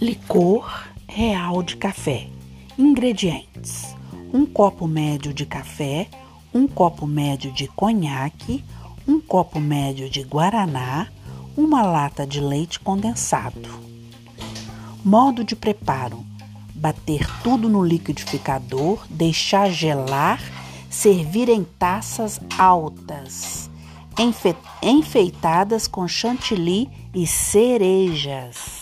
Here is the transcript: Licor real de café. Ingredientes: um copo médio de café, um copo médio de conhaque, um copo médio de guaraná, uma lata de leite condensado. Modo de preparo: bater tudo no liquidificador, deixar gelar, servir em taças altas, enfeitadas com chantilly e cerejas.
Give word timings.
Licor 0.00 0.86
real 1.08 1.60
de 1.60 1.76
café. 1.76 2.28
Ingredientes: 2.78 3.96
um 4.32 4.46
copo 4.46 4.86
médio 4.86 5.34
de 5.34 5.44
café, 5.44 6.06
um 6.54 6.68
copo 6.68 7.04
médio 7.04 7.50
de 7.50 7.66
conhaque, 7.66 8.64
um 9.08 9.18
copo 9.20 9.58
médio 9.58 10.08
de 10.08 10.22
guaraná, 10.22 11.08
uma 11.56 11.82
lata 11.82 12.24
de 12.24 12.40
leite 12.40 12.78
condensado. 12.78 13.68
Modo 15.04 15.42
de 15.42 15.56
preparo: 15.56 16.24
bater 16.76 17.28
tudo 17.42 17.68
no 17.68 17.84
liquidificador, 17.84 19.04
deixar 19.10 19.68
gelar, 19.68 20.40
servir 20.88 21.48
em 21.48 21.64
taças 21.64 22.40
altas, 22.56 23.68
enfeitadas 24.80 25.88
com 25.88 26.06
chantilly 26.06 26.88
e 27.12 27.26
cerejas. 27.26 28.77